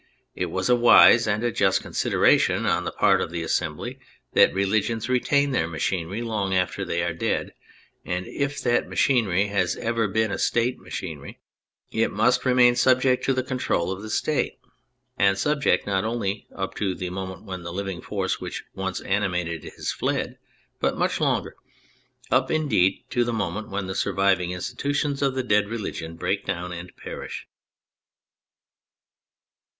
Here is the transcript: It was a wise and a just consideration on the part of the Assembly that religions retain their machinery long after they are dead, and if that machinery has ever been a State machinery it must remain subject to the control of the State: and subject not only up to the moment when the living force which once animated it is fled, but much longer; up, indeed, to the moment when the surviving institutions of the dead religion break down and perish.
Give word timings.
It 0.33 0.47
was 0.47 0.67
a 0.67 0.75
wise 0.75 1.27
and 1.27 1.43
a 1.43 1.51
just 1.51 1.83
consideration 1.83 2.65
on 2.65 2.85
the 2.85 2.91
part 2.91 3.21
of 3.21 3.29
the 3.29 3.43
Assembly 3.43 3.99
that 4.33 4.51
religions 4.51 5.07
retain 5.07 5.51
their 5.51 5.67
machinery 5.67 6.23
long 6.23 6.55
after 6.55 6.83
they 6.83 7.03
are 7.03 7.13
dead, 7.13 7.53
and 8.03 8.25
if 8.25 8.59
that 8.61 8.89
machinery 8.89 9.45
has 9.49 9.75
ever 9.75 10.07
been 10.07 10.31
a 10.31 10.39
State 10.39 10.79
machinery 10.79 11.39
it 11.91 12.09
must 12.09 12.45
remain 12.45 12.75
subject 12.75 13.23
to 13.25 13.33
the 13.35 13.43
control 13.43 13.91
of 13.91 14.01
the 14.01 14.09
State: 14.09 14.57
and 15.17 15.37
subject 15.37 15.85
not 15.85 16.03
only 16.03 16.47
up 16.55 16.73
to 16.77 16.95
the 16.95 17.11
moment 17.11 17.43
when 17.43 17.61
the 17.61 17.71
living 17.71 18.01
force 18.01 18.41
which 18.41 18.63
once 18.73 19.01
animated 19.01 19.63
it 19.63 19.73
is 19.77 19.91
fled, 19.91 20.39
but 20.79 20.97
much 20.97 21.19
longer; 21.21 21.55
up, 22.31 22.49
indeed, 22.49 23.03
to 23.11 23.23
the 23.23 23.31
moment 23.31 23.69
when 23.69 23.85
the 23.85 23.93
surviving 23.93 24.49
institutions 24.49 25.21
of 25.21 25.35
the 25.35 25.43
dead 25.43 25.69
religion 25.69 26.15
break 26.15 26.43
down 26.43 26.73
and 26.73 26.97
perish. 26.97 27.45